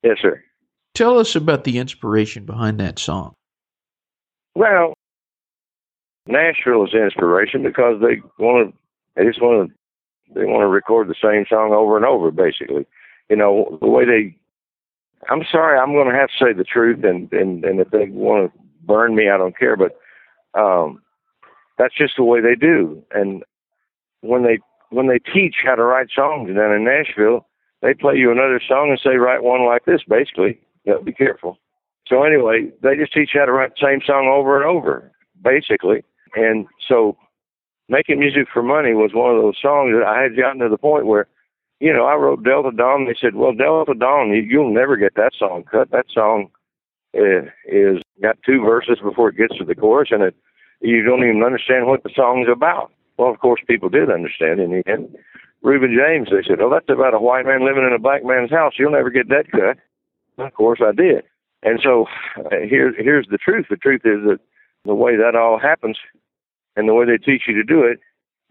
[0.01, 0.43] Yes, sir.
[0.95, 3.33] Tell us about the inspiration behind that song.
[4.55, 4.95] Well,
[6.25, 8.77] Nashville is inspiration because they want to.
[9.15, 9.75] They just want to
[10.33, 12.87] they want to record the same song over and over, basically.
[13.29, 14.35] You know, the way they,
[15.29, 18.07] I'm sorry, I'm going to have to say the truth, and, and, and if they
[18.09, 19.97] want to burn me, I don't care, but
[20.59, 21.01] um,
[21.77, 23.03] that's just the way they do.
[23.11, 23.43] And
[24.21, 24.59] when they,
[24.89, 27.47] when they teach how to write songs down in Nashville,
[27.81, 30.59] they play you another song and say, write one like this, basically.
[30.85, 31.57] You be careful.
[32.07, 35.11] So anyway, they just teach you how to write the same song over and over,
[35.41, 36.03] basically.
[36.35, 37.17] And so
[37.89, 40.77] making music for money was one of those songs that I had gotten to the
[40.77, 41.27] point where,
[41.83, 43.05] you know, I wrote Delta Dawn.
[43.05, 45.91] They said, well, Delta Dawn, you, will never get that song cut.
[45.91, 46.49] That song
[47.13, 50.33] uh, is got two verses before it gets to the chorus, and it
[50.79, 52.89] you don't even understand what the song's about.
[53.17, 55.13] Well, of course, people did understand in the end.
[55.61, 58.51] Reuben James, they said, oh, that's about a white man living in a black man's
[58.51, 58.73] house.
[58.79, 59.77] You'll never get that cut.
[60.37, 61.23] Of course, I did.
[61.63, 62.05] And so
[62.37, 63.65] uh, here's here's the truth.
[63.69, 64.39] The truth is that
[64.85, 65.97] the way that all happens
[66.77, 67.99] and the way they teach you to do it,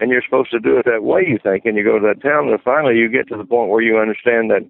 [0.02, 2.20] and you're supposed to do it that way, you think, and you go to that
[2.20, 4.66] town, and finally you get to the point where you understand that,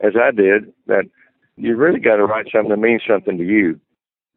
[0.00, 1.04] as I did, that
[1.56, 3.78] you really got to write something that means something to you.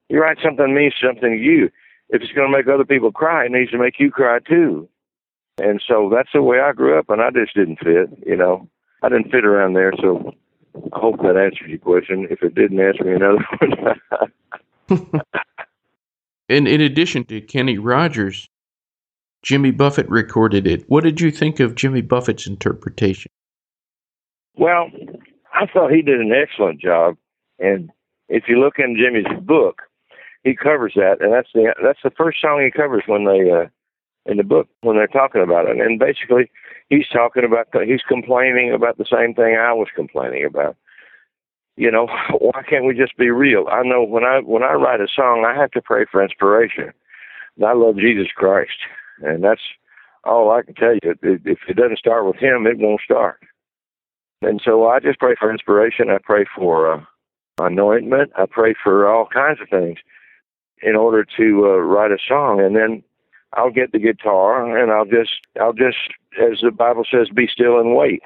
[0.08, 1.71] You write something that means something to you.
[2.10, 4.88] If it's going to make other people cry, it needs to make you cry too.
[5.58, 8.69] And so that's the way I grew up, and I just didn't fit, you know.
[9.01, 10.31] I didn't fit around there, so
[10.93, 12.27] I hope that answers your question.
[12.29, 13.43] If it didn't, ask me another
[14.89, 15.12] one.
[16.49, 18.47] and in addition to Kenny Rogers,
[19.45, 20.84] Jimmy Buffett recorded it.
[20.88, 23.29] What did you think of Jimmy Buffett's interpretation?
[24.58, 24.89] Well,
[25.53, 27.15] I thought he did an excellent job.
[27.60, 27.91] And
[28.27, 29.84] if you look in Jimmy's book,
[30.43, 33.67] he covers that, and that's the that's the first song he covers when they uh,
[34.25, 35.77] in the book when they're talking about it.
[35.77, 36.49] And basically,
[36.89, 40.75] he's talking about he's complaining about the same thing I was complaining about.
[41.77, 42.08] You know,
[42.39, 43.67] why can't we just be real?
[43.71, 46.91] I know when I when I write a song, I have to pray for inspiration.
[47.58, 48.77] And I love Jesus Christ,
[49.21, 49.62] and that's
[50.23, 51.15] all I can tell you.
[51.21, 53.39] If it doesn't start with Him, it won't start.
[54.41, 56.10] And so I just pray for inspiration.
[56.10, 57.01] I pray for uh,
[57.60, 58.32] anointment.
[58.38, 59.99] I pray for all kinds of things
[60.82, 62.60] in order to uh, write a song.
[62.60, 63.04] And then
[63.54, 65.97] I'll get the guitar and I'll just, I'll just,
[66.41, 68.21] as the Bible says, be still and wait.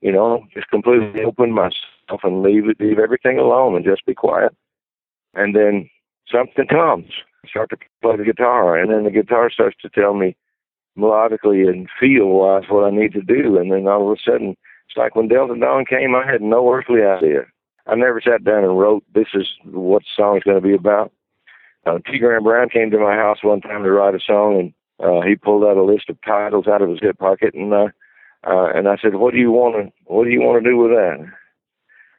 [0.00, 4.54] You know, just completely open myself and leave leave everything alone and just be quiet.
[5.34, 5.90] And then
[6.32, 7.10] something comes.
[7.46, 10.36] Start to play the guitar, and then the guitar starts to tell me
[10.98, 13.56] melodically and feel wise what I need to do.
[13.58, 14.56] And then all of a sudden,
[14.88, 17.46] it's like when Delta Dawn came, I had no earthly idea.
[17.86, 20.74] I never sat down and wrote, this is what the song is going to be
[20.74, 21.12] about.
[21.86, 22.18] Uh, T.
[22.18, 24.74] Graham Brown came to my house one time to write a song, and
[25.06, 27.88] uh, he pulled out a list of titles out of his hip pocket, and uh,
[28.46, 30.76] uh, and I said, "What do you want to What do you want to do
[30.76, 31.26] with that?"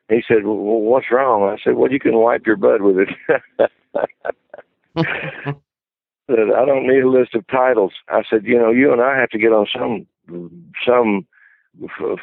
[0.10, 3.72] He said, well, "What's wrong?" I said, "Well, you can wipe your butt with it."
[4.98, 9.18] said, "I don't need a list of titles." I said, "You know, you and I
[9.18, 10.08] have to get on some
[10.86, 11.28] some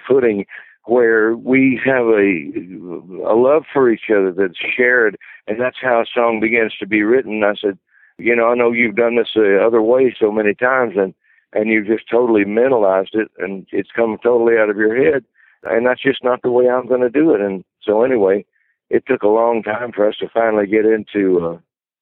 [0.06, 0.46] footing
[0.84, 6.06] where we have a a love for each other that's shared, and that's how a
[6.12, 7.42] song begins to be written.
[7.42, 7.78] I said,
[8.18, 11.14] you know, I know you've done this the other way so many times, and
[11.52, 15.24] and you've just totally mentalized it, and it's come totally out of your head,
[15.64, 17.40] and that's just not the way I'm going to do it.
[17.40, 18.44] And so anyway,
[18.90, 21.40] it took a long time for us to finally get into.
[21.40, 21.58] Uh,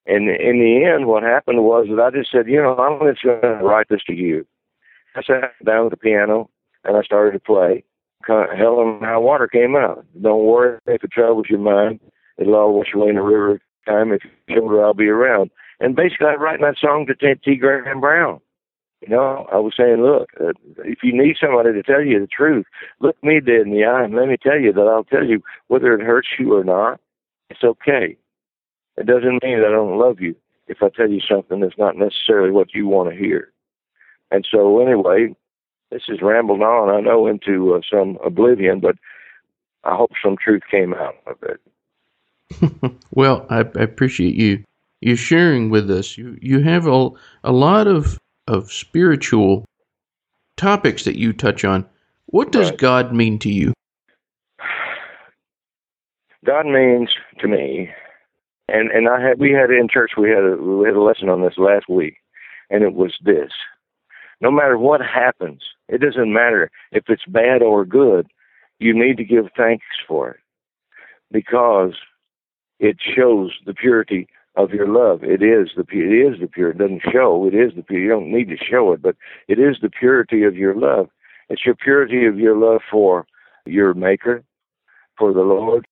[0.07, 3.25] and in the end, what happened was that I just said, you know, I'm just
[3.25, 4.47] going to write this to you.
[5.17, 6.51] I sat down at the piano
[6.85, 7.85] and I started to play.
[8.27, 10.05] Hell and high water came out.
[10.21, 12.01] Don't worry if it troubles your mind.
[12.39, 14.13] It'll all wash away in the river time.
[14.13, 15.51] If you shoulder, I'll be around.
[15.81, 17.57] And basically, I'm writing that song to T.
[17.57, 18.41] Graham Brown.
[19.01, 22.27] You know, I was saying, look, uh, if you need somebody to tell you the
[22.27, 22.65] truth,
[23.01, 25.43] look me dead in the eye and let me tell you that I'll tell you
[25.69, 27.01] whether it hurts you or not.
[27.51, 28.17] It's okay.
[28.97, 31.97] It doesn't mean that I don't love you if I tell you something that's not
[31.97, 33.53] necessarily what you want to hear.
[34.31, 35.35] And so, anyway,
[35.91, 38.97] this is rambled on, I know, into uh, some oblivion, but
[39.85, 41.61] I hope some truth came out of it.
[43.11, 44.65] well, I, I, appreciate you
[45.01, 46.17] you sharing with us.
[46.17, 47.11] You you have a,
[47.43, 49.65] a lot of of spiritual
[50.57, 51.87] topics that you touch on.
[52.27, 52.79] What does right.
[52.79, 53.73] God mean to you?
[56.45, 57.91] God means to me,
[58.69, 61.29] and and I had we had in church we had a we had a lesson
[61.29, 62.17] on this last week,
[62.71, 63.51] and it was this:
[64.41, 68.27] no matter what happens, it doesn't matter if it's bad or good,
[68.79, 70.41] you need to give thanks for it
[71.31, 71.95] because
[72.81, 75.23] it shows the purity of your love.
[75.23, 76.71] It is the it is the pure.
[76.71, 77.47] It doesn't show.
[77.47, 78.01] It is the pure.
[78.01, 79.17] You don't need to show it, but
[79.49, 81.09] it is the purity of your love.
[81.49, 83.27] It's your purity of your love for
[83.67, 84.43] your Maker,
[85.19, 85.87] for the Lord.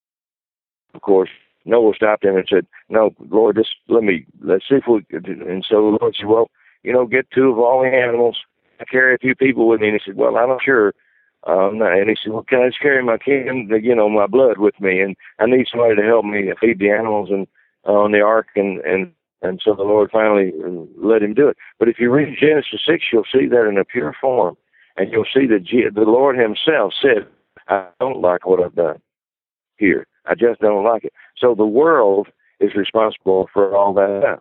[0.94, 1.30] Of course,
[1.64, 5.64] Noah stopped him and said, "No, Lord, just let me let's see if we." And
[5.68, 6.51] so the Lord said, "Well,
[6.83, 8.38] you know, get two of all the animals.
[8.81, 10.94] I carry a few people with me." And he said, "Well, I'm not sure."
[11.44, 14.59] Um, and he said, "Well, can I just carry my kin, you know, my blood
[14.59, 15.01] with me?
[15.01, 17.46] And I need somebody to help me feed the animals and
[17.85, 20.53] on the ark, and and and so the Lord finally
[20.96, 21.57] let him do it.
[21.79, 24.57] But if you read Genesis six, you'll see that in a pure form,
[24.96, 27.27] and you'll see that the Lord Himself said,
[27.68, 29.01] "I don't like what I've done
[29.79, 30.07] here.
[30.26, 32.28] I just don't like it." So the world
[32.61, 34.38] is responsible for all that.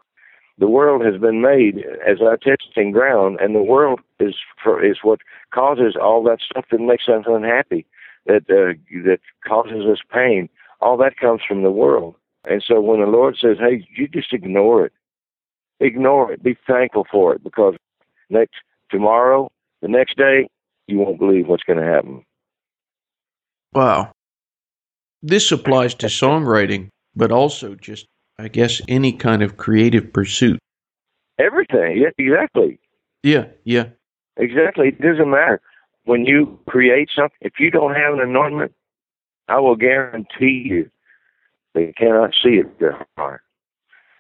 [0.58, 4.98] The world has been made as our testing ground, and the world is for, is
[5.02, 5.20] what
[5.52, 7.86] causes all that stuff that makes us unhappy,
[8.28, 10.50] that uh, that causes us pain.
[10.80, 12.16] All that comes from the world.
[12.46, 14.94] And so when the Lord says, hey, you just ignore it.
[15.80, 16.44] Ignore it.
[16.44, 17.76] Be thankful for it because
[18.30, 18.56] next
[18.90, 20.48] tomorrow, the next day,
[20.88, 22.24] you won't believe what's going to happen.
[23.74, 24.12] Wow.
[25.24, 28.08] This applies to songwriting, but also just,
[28.40, 30.60] I guess, any kind of creative pursuit.
[31.38, 31.98] Everything.
[31.98, 32.80] Yeah, exactly.
[33.24, 33.90] Yeah, yeah.
[34.38, 34.88] Exactly.
[34.88, 35.62] It doesn't matter.
[36.06, 38.74] When you create something, if you don't have an anointment,
[39.48, 40.90] I will guarantee you
[41.74, 43.42] they cannot see it with their heart.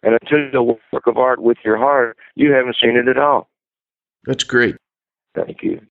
[0.04, 3.50] And until you work of art with your heart, you haven't seen it at all.
[4.26, 4.76] That's great.
[5.36, 5.82] Thank you.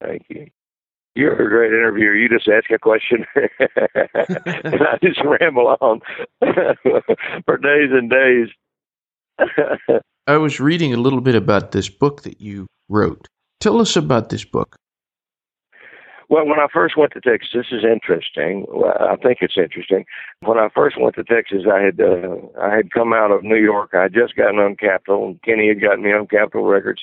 [0.00, 0.48] Thank you.
[1.14, 2.14] You're a great interviewer.
[2.14, 6.00] You just ask a question, and I just ramble on
[7.44, 8.48] for days and days.
[10.26, 13.28] I was reading a little bit about this book that you wrote.
[13.60, 14.76] Tell us about this book.
[16.30, 18.66] Well, when I first went to Texas, this is interesting.
[18.98, 20.06] I think it's interesting.
[20.40, 23.56] When I first went to Texas, I had uh, I had come out of New
[23.56, 23.90] York.
[23.92, 27.02] I had just gotten on Capitol, and Kenny had gotten me on Capitol Records,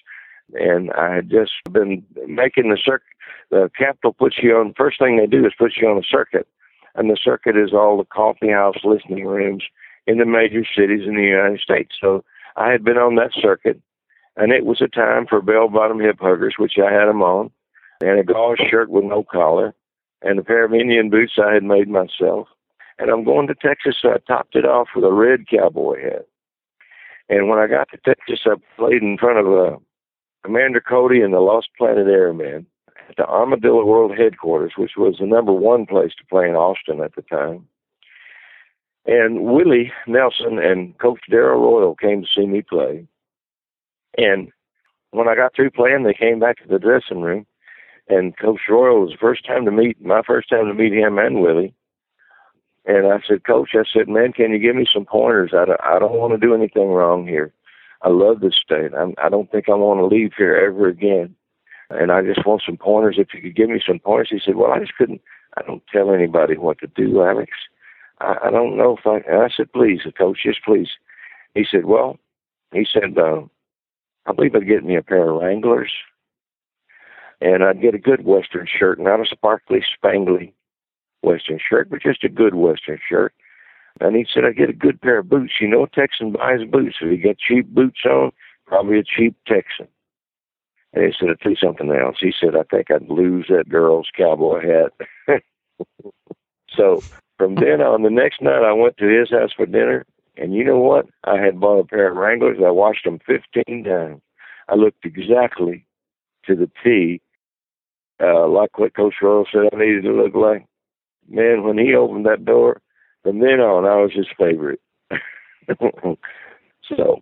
[0.54, 3.08] and I had just been making the circuit.
[3.50, 4.74] The Capitol puts you on.
[4.76, 6.48] First thing they do is put you on a circuit,
[6.96, 9.64] and the circuit is all the coffee house listening rooms
[10.08, 11.96] in the major cities in the United States.
[12.00, 12.24] So
[12.56, 13.80] I had been on that circuit,
[14.38, 17.52] and it was a time for bell bottom hip huggers, which I had them on
[18.02, 19.74] and a gauze shirt with no collar,
[20.22, 22.48] and a pair of Indian boots I had made myself.
[22.98, 26.28] And I'm going to Texas, so I topped it off with a red cowboy hat.
[27.30, 29.78] And when I got to Texas, I played in front of uh,
[30.44, 32.66] Commander Cody and the Lost Planet Airmen
[33.12, 37.02] at the Armadillo World Headquarters, which was the number one place to play in Austin
[37.02, 37.68] at the time.
[39.06, 43.08] And Willie Nelson and Coach Darrell Royal came to see me play.
[44.18, 44.52] And
[45.12, 47.46] when I got through playing, they came back to the dressing room
[48.08, 51.18] and Coach Royal was the first time to meet my first time to meet him
[51.18, 51.74] and Willie.
[52.86, 55.52] And I said, Coach, I said, man, can you give me some pointers?
[55.54, 57.54] I don't, I don't want to do anything wrong here.
[58.02, 58.94] I love this state.
[58.98, 61.36] I'm, I don't think I want to leave here ever again.
[61.94, 63.16] And I just want some pointers.
[63.18, 65.22] If you could give me some pointers, he said, Well, I just couldn't.
[65.58, 67.52] I don't tell anybody what to do, Alex.
[68.20, 69.18] I, I don't know if I.
[69.32, 70.90] I said, Please, the coach, just please.
[71.54, 72.18] He said, Well,
[72.72, 73.42] he said, uh,
[74.26, 75.92] I believe I'd get me a pair of Wranglers
[77.42, 80.54] and I'd get a good Western shirt, not a sparkly, spangly
[81.24, 83.34] Western shirt, but just a good Western shirt.
[84.00, 85.54] And he said, I get a good pair of boots.
[85.60, 86.98] You know, Texan buys boots.
[87.02, 88.32] If you get cheap boots on,
[88.66, 89.88] probably a cheap Texan.
[90.94, 92.18] And he said, I'll you something else.
[92.20, 95.42] He said, I think I'd lose that girl's cowboy hat.
[96.76, 97.02] so
[97.38, 100.06] from then on, the next night I went to his house for dinner.
[100.38, 101.08] And you know what?
[101.24, 102.58] I had bought a pair of Wranglers.
[102.66, 104.22] I washed them 15 times.
[104.68, 105.86] I looked exactly
[106.46, 107.22] to the T
[108.22, 110.66] uh, like what Coach Royal said I needed to look like.
[111.28, 112.82] Man, when he opened that door,
[113.24, 114.82] from then on, I was his favorite.
[116.88, 117.22] so,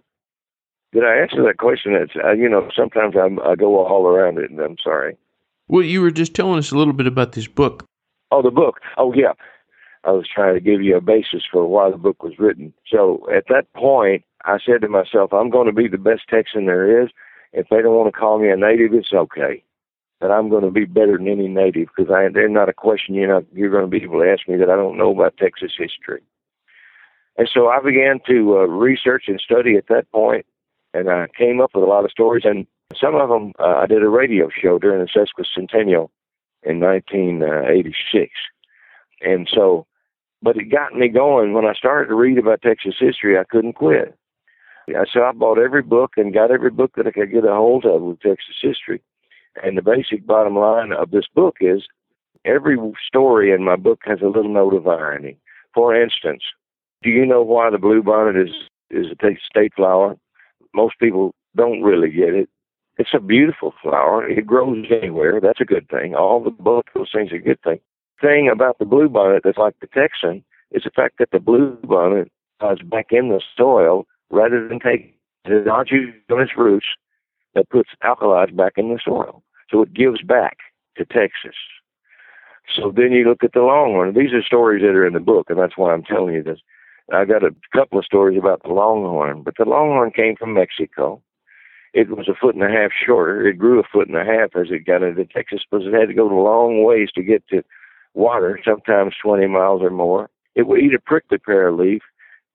[0.92, 1.94] did I answer that question?
[1.94, 5.18] It's uh, you know sometimes I'm, I go all around it, and I'm sorry.
[5.68, 7.86] Well, you were just telling us a little bit about this book.
[8.32, 8.80] Oh, the book.
[8.98, 9.34] Oh, yeah.
[10.04, 12.74] I was trying to give you a basis for why the book was written.
[12.92, 16.66] So at that point, I said to myself, I'm going to be the best Texan
[16.66, 17.10] there is.
[17.54, 19.64] If they don't want to call me a native, it's okay
[20.22, 23.16] that I'm going to be better than any native because I there's not a question
[23.16, 25.38] you're not you're going to be able to ask me that I don't know about
[25.38, 26.22] Texas history.
[27.38, 30.46] And so I began to uh, research and study at that point,
[30.94, 32.44] and I came up with a lot of stories.
[32.46, 32.68] And
[33.00, 36.10] some of them uh, I did a radio show during the sesquicentennial
[36.64, 38.32] in 1986,
[39.22, 39.86] and so.
[40.42, 43.38] But it got me going when I started to read about Texas history.
[43.38, 44.18] I couldn't quit.
[45.12, 47.84] So I bought every book and got every book that I could get a hold
[47.84, 49.02] of with Texas history
[49.64, 51.84] and the basic bottom line of this book is
[52.46, 55.38] every story in my book has a little note of irony.
[55.74, 56.44] For instance,
[57.04, 58.54] do you know why the bluebonnet is
[58.90, 60.18] is a state flower?
[60.74, 62.50] Most people don't really get it.
[62.98, 64.28] It's a beautiful flower.
[64.28, 65.40] It grows anywhere.
[65.40, 66.16] That's a good thing.
[66.16, 67.80] All the both those things are a good thing.
[68.22, 72.28] Thing about the bluebonnet that's like the Texan is the fact that the bluebonnet
[72.72, 76.86] is back in the soil rather than take the nodules on its roots
[77.56, 79.44] that puts alkalis back in the soil.
[79.72, 80.58] So it gives back
[80.98, 81.56] to Texas.
[82.76, 84.14] So then you look at the Longhorn.
[84.14, 86.60] These are stories that are in the book, and that's why I'm telling you this.
[87.14, 91.22] I got a couple of stories about the Longhorn, but the Longhorn came from Mexico.
[91.94, 93.48] It was a foot and a half shorter.
[93.48, 96.08] It grew a foot and a half as it got into Texas because it had
[96.08, 97.64] to go a long ways to get to
[98.14, 100.30] water, sometimes 20 miles or more.
[100.54, 102.04] It would eat a prickly pear leaf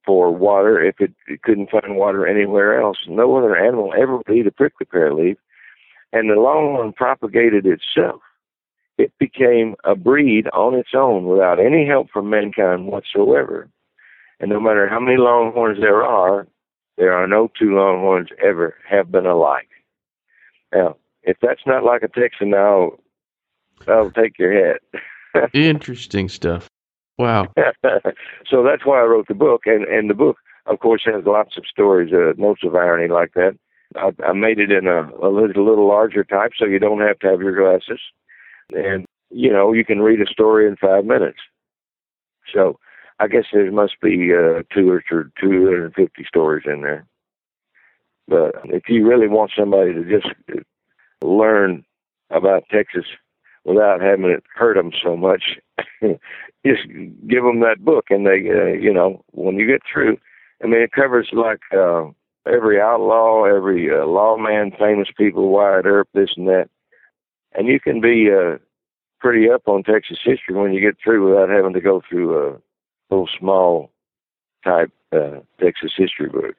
[0.06, 2.98] for water if it, it couldn't find water anywhere else.
[3.08, 5.38] No other animal ever would eat a prickly pear leaf
[6.14, 8.22] and the longhorn propagated itself.
[8.96, 13.68] It became a breed on its own without any help from mankind whatsoever.
[14.40, 16.46] And no matter how many longhorns there are,
[16.96, 19.68] there are no two longhorns ever have been alike.
[20.72, 22.92] Now, if that's not like a Texan, now
[23.88, 24.78] I'll take your head.
[25.52, 26.68] Interesting stuff.
[27.18, 27.52] Wow.
[28.46, 31.56] so that's why I wrote the book, and and the book, of course, has lots
[31.56, 33.56] of stories, uh, notes of irony like that.
[33.96, 37.00] I, I made it in a, a little, a little larger type, so you don't
[37.00, 38.00] have to have your glasses,
[38.74, 41.38] and you know you can read a story in five minutes.
[42.52, 42.78] So
[43.20, 47.06] I guess there must be uh, two or two hundred and fifty stories in there.
[48.26, 50.34] But if you really want somebody to just
[51.22, 51.84] learn
[52.30, 53.04] about Texas
[53.64, 55.58] without having it hurt them so much,
[56.66, 56.82] just
[57.28, 60.18] give them that book, and they, uh, you know, when you get through,
[60.62, 62.06] I mean, it covers like uh,
[62.46, 66.68] every outlaw, every uh, lawman, famous people, Wyatt Earp, this and that,
[67.52, 68.58] and you can be uh,
[69.20, 72.58] pretty up on Texas history when you get through without having to go through a
[73.10, 73.90] little small
[74.64, 76.54] type uh, Texas history book.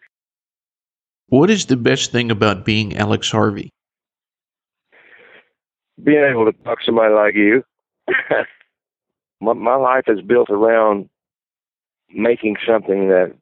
[1.28, 3.70] What is the best thing about being Alex Harvey?
[6.02, 7.64] Being able to talk to somebody like you.
[9.42, 11.10] my, my life is built around
[12.14, 13.34] making something that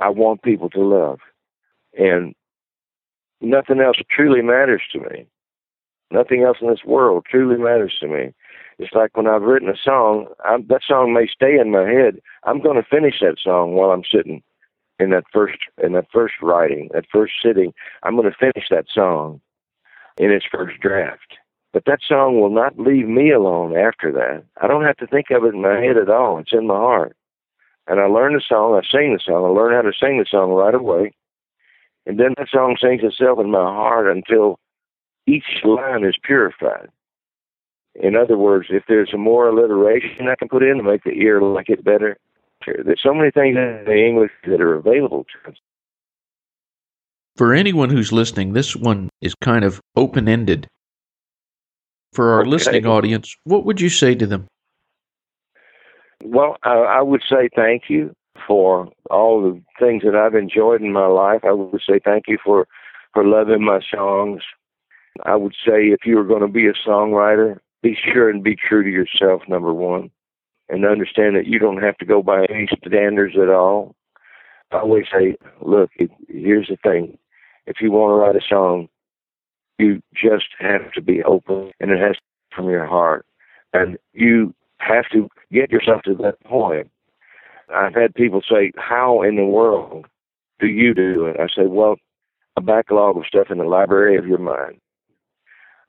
[0.00, 1.20] I want people to love.
[1.96, 2.34] And
[3.40, 5.26] nothing else truly matters to me.
[6.10, 8.34] Nothing else in this world truly matters to me.
[8.78, 12.20] It's like when I've written a song, I'm, that song may stay in my head.
[12.42, 14.42] I'm going to finish that song while I'm sitting
[14.98, 17.72] in that first in that first writing, that first sitting.
[18.02, 19.40] I'm going to finish that song
[20.18, 21.38] in its first draft.
[21.72, 24.44] But that song will not leave me alone after that.
[24.62, 26.38] I don't have to think of it in my head at all.
[26.38, 27.16] It's in my heart.
[27.86, 30.26] And I learn the song, I sing the song, I learn how to sing the
[30.30, 31.12] song right away.
[32.06, 34.58] And then that song sings itself in my heart until
[35.26, 36.88] each line is purified.
[37.96, 41.12] In other words, if there's some more alliteration I can put in to make the
[41.12, 42.18] ear like it better,
[42.66, 45.56] there's so many things in the English that are available to us.
[47.36, 50.68] For anyone who's listening, this one is kind of open ended.
[52.12, 52.50] For our okay.
[52.50, 54.46] listening audience, what would you say to them?
[56.22, 58.14] Well, I, I would say thank you
[58.46, 61.40] for all the things that I've enjoyed in my life.
[61.44, 62.66] I would say thank you for
[63.12, 64.42] for loving my songs.
[65.24, 68.56] I would say if you were going to be a songwriter, be sure and be
[68.56, 69.42] true to yourself.
[69.46, 70.10] Number one,
[70.68, 73.94] and understand that you don't have to go by any standards at all.
[74.72, 75.90] I always say, look,
[76.26, 77.18] here's the thing:
[77.66, 78.88] if you want to write a song,
[79.78, 83.26] you just have to be open, and it has to be from your heart,
[83.74, 86.90] and you have to get yourself to that point.
[87.72, 90.06] I've had people say, How in the world
[90.60, 91.36] do you do it?
[91.38, 91.96] I say, Well,
[92.56, 94.80] a backlog of stuff in the library of your mind.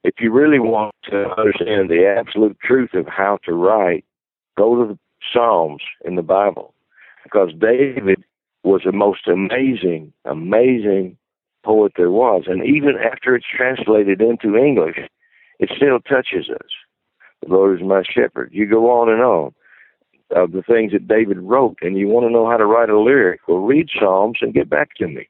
[0.05, 4.05] If you really want to understand the absolute truth of how to write,
[4.55, 4.99] go to the
[5.33, 6.75] Psalms in the Bible.
[7.23, 8.23] Because David
[8.63, 11.17] was the most amazing, amazing
[11.63, 12.43] poet there was.
[12.45, 14.97] And even after it's translated into English,
[15.57, 16.69] it still touches us.
[17.41, 18.51] The Lord is my shepherd.
[18.53, 19.55] You go on and on
[20.35, 22.99] of the things that David wrote, and you want to know how to write a
[22.99, 25.27] lyric, well, read Psalms and get back to me.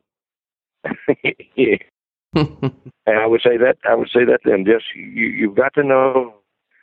[2.36, 4.66] and I would say that I would say that to them.
[4.66, 6.36] Just you, you've got to know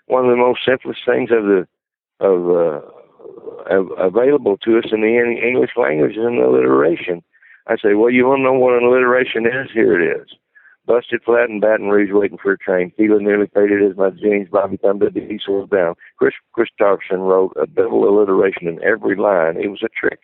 [0.06, 1.66] one of the most simplest things of the
[2.20, 2.80] of uh,
[3.98, 7.22] available to us in the English language is an alliteration.
[7.66, 9.70] I say, well, you want to know what an alliteration is?
[9.72, 10.28] Here it is.
[10.84, 12.92] Busted flat in Baton Rouge waiting for a train.
[12.96, 14.48] Feeling nearly faded as my jeans.
[14.50, 15.94] Bobby thumbed the diesel down.
[16.18, 19.56] Kris Kristofferson wrote a double alliteration in every line.
[19.58, 20.20] It was a trick.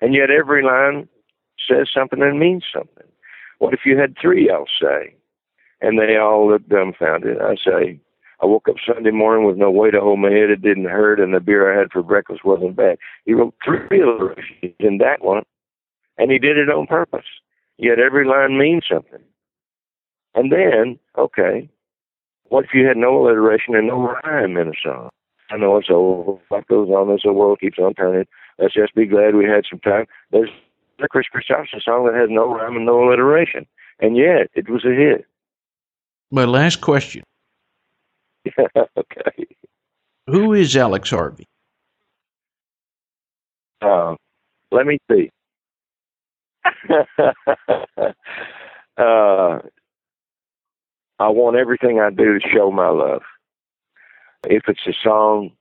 [0.00, 1.08] And yet every line
[1.68, 3.06] says something and means something.
[3.58, 5.14] What if you had three, I'll say?
[5.80, 7.40] And they all look dumbfounded.
[7.40, 8.00] I say,
[8.40, 10.50] I woke up Sunday morning with no way to hold my head.
[10.50, 12.98] It didn't hurt, and the beer I had for breakfast wasn't bad.
[13.24, 15.42] He wrote three alliterations in that one,
[16.18, 17.26] and he did it on purpose.
[17.78, 19.22] Yet every line means something.
[20.34, 21.68] And then, okay,
[22.44, 25.10] what if you had no alliteration and no rhyme in a song?
[25.50, 26.40] I know it's old.
[26.50, 27.08] Life goes on.
[27.08, 28.26] This world keeps on turning.
[28.58, 30.06] Let's just be glad we had some time.
[30.30, 30.50] There's
[31.00, 33.66] a Kris Kristofferson song that has no rhyme and no alliteration,
[34.00, 35.26] and yet it was a hit.
[36.30, 37.22] My last question.
[38.58, 39.46] okay.
[40.26, 41.46] Who is Alex Harvey?
[43.80, 44.16] Uh,
[44.70, 45.30] let me see.
[48.98, 49.58] uh,
[51.18, 53.22] I want everything I do to show my love.
[54.44, 55.52] If it's a song,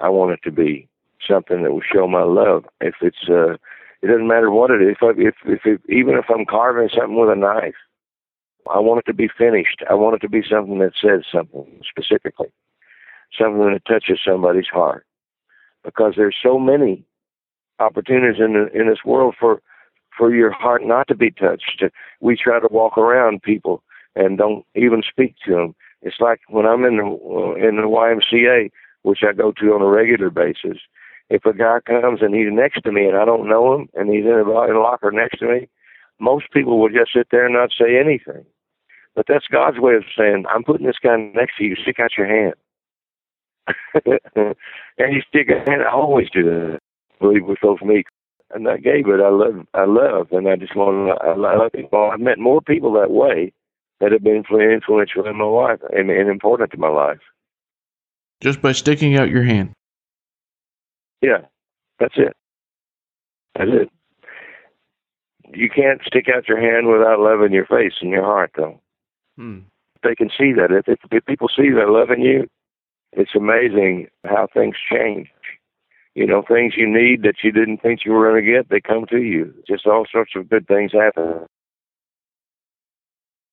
[0.00, 0.88] I want it to be
[1.26, 2.64] something that will show my love.
[2.80, 3.56] If it's uh,
[4.02, 4.96] it doesn't matter what it is.
[5.00, 7.74] If if if it, even if I'm carving something with a knife,
[8.72, 9.82] I want it to be finished.
[9.90, 12.48] I want it to be something that says something specifically,
[13.36, 15.04] something that touches somebody's heart.
[15.84, 17.04] Because there's so many
[17.78, 19.60] opportunities in the, in this world for
[20.16, 21.82] for your heart not to be touched.
[22.20, 23.82] We try to walk around people
[24.16, 25.74] and don't even speak to them.
[26.02, 28.70] It's like when I'm in the uh, in the YMCA,
[29.02, 30.78] which I go to on a regular basis.
[31.30, 34.10] If a guy comes and he's next to me and I don't know him and
[34.10, 35.68] he's in a, in a locker next to me,
[36.18, 38.44] most people will just sit there and not say anything.
[39.14, 42.16] But that's God's way of saying, I'm putting this guy next to you, stick out
[42.16, 42.54] your hand.
[44.06, 46.78] and you stick a hand, I always do that.
[47.14, 48.04] I believe those me.
[48.54, 51.72] And I gave it, I love, I love, and I just want to, I love
[51.72, 52.10] people.
[52.10, 53.52] I've met more people that way
[54.00, 57.18] that have been influential in my life and, and important to my life.
[58.40, 59.72] Just by sticking out your hand.
[61.20, 61.46] Yeah,
[61.98, 62.36] that's it.
[63.54, 63.90] That's it.
[65.54, 68.80] You can't stick out your hand without loving your face and your heart, though.
[69.36, 69.60] Hmm.
[70.02, 70.70] They can see that.
[70.70, 72.48] If, if, if people see that loving you,
[73.12, 75.28] it's amazing how things change.
[76.14, 78.80] You know, things you need that you didn't think you were going to get, they
[78.80, 79.54] come to you.
[79.66, 81.46] Just all sorts of good things happen.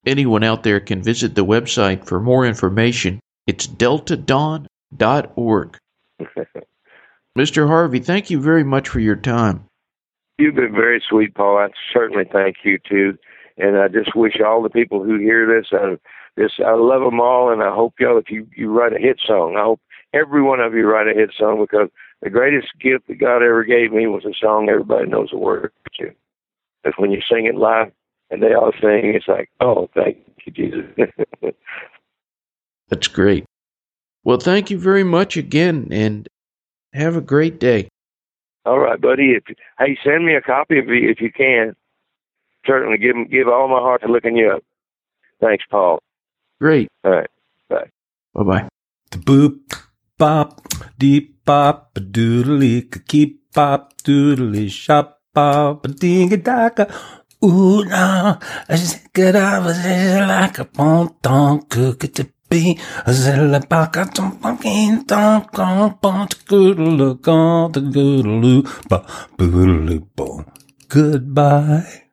[0.05, 3.19] Anyone out there can visit the website for more information.
[3.47, 5.77] It's deltadawn.org.
[7.37, 7.67] Mr.
[7.67, 9.65] Harvey, thank you very much for your time.
[10.37, 11.57] You've been very sweet, Paul.
[11.57, 13.17] I certainly thank you too.
[13.57, 15.97] And I just wish all the people who hear this, I
[16.37, 19.21] just I love them all, and I hope y'all, if you you write a hit
[19.25, 19.79] song, I hope
[20.13, 21.89] every one of you write a hit song because
[22.21, 25.73] the greatest gift that God ever gave me was a song everybody knows the words
[25.99, 26.11] to.
[26.83, 27.91] Because when you sing it live
[28.29, 30.85] and they all sing, it's like, oh, thank you, Jesus.
[32.89, 33.45] That's great.
[34.23, 36.27] Well, thank you very much again, and
[36.95, 37.89] have a great day.
[38.65, 39.33] All right, buddy.
[39.33, 39.43] If
[39.79, 41.75] hey, send me a copy if you, if you can.
[42.65, 44.63] Certainly, give give all my heart to looking you up.
[45.39, 45.99] Thanks, Paul.
[46.59, 46.87] Great.
[47.03, 47.29] All right.
[47.69, 47.89] Bye.
[48.33, 48.69] Bye bye.
[49.11, 49.81] The boop
[50.17, 50.67] bop
[50.97, 56.93] deep bop a doodly keep bop doodly shop bop a ding a daka.
[57.43, 58.39] Ooh no,
[58.69, 62.34] I just get up like a ponton cook it to be a
[63.09, 68.97] zilla baka tum pumpkin don con bon goodle on the goodle ba
[69.37, 70.43] boodle bo.
[70.89, 72.04] Goodbye.